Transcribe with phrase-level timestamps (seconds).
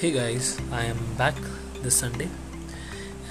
[0.00, 1.36] Hey guys, I am back
[1.82, 2.28] this Sunday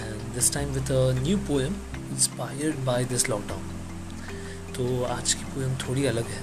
[0.04, 1.76] and this time with a new poem
[2.10, 3.68] inspired by this lockdown.
[4.76, 6.42] तो आज की poem थोड़ी अलग है।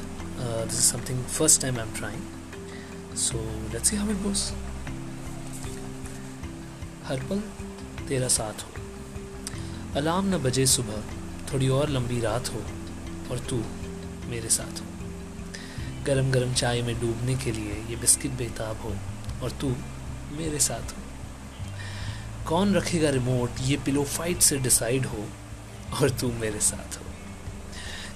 [0.66, 3.38] This is something first time I am trying so
[3.72, 4.44] let's see how it goes
[7.08, 7.42] हर पल
[8.08, 8.70] तेरा साथ हो।
[10.00, 11.02] अलार्म न बजे सुबह
[11.52, 12.62] थोड़ी और लंबी रात हो
[13.30, 13.62] और तू
[14.30, 14.86] मेरे साथ हो।
[16.06, 18.94] गरम गरम चाय में डूबने के लिए ये बिस्किट बेताब हो
[19.42, 19.74] और तू
[20.36, 21.02] मेरे साथ। हो
[22.48, 25.28] कौन रखेगा रिमोट ये पिलो फाइट से डिसाइड हो
[26.00, 27.04] और तू मेरे साथ हो।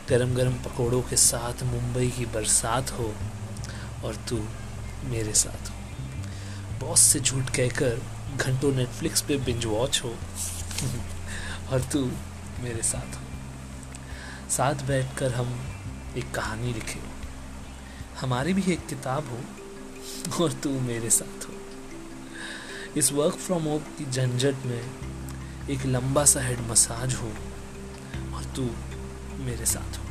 [0.08, 3.14] गरम गरम पकोड़ों के साथ मुंबई की बरसात हो
[4.04, 4.48] और तू
[5.04, 5.74] मेरे साथ हो।
[6.78, 8.02] बॉस से झूठ कहकर
[8.36, 10.08] घंटों नेटफ्लिक्स पे बिंज वॉच हो
[11.70, 12.04] और तू
[12.60, 13.22] मेरे साथ हो।
[14.50, 15.66] साथ बैठकर हम
[16.16, 17.06] एक कहानी लिखे। हो
[18.20, 21.54] हमारी भी एक किताब हो और तू मेरे साथ हो।
[22.96, 27.28] इस वर्क फ्रॉम होम की झंझट में एक लंबा सा हेड मसाज हो
[28.36, 28.62] और तू
[29.44, 30.04] मेरे साथ हो।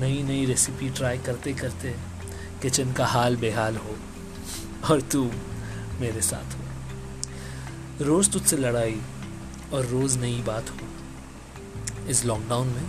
[0.00, 1.94] नई नई रेसिपी ट्राई करते करते
[2.62, 3.96] किचन का हाल बेहाल हो
[4.90, 5.24] और तू
[6.00, 9.00] मेरे साथ हो। रोज तुझसे लड़ाई
[9.72, 12.86] और रोज नई बात हो। इस लॉकडाउन में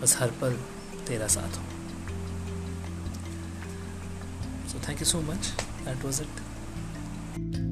[0.00, 0.52] बस हर पल
[1.08, 1.64] तेरा साथ हो।
[4.68, 5.52] So thank you so much
[5.84, 6.51] that was it
[7.50, 7.71] Thank you.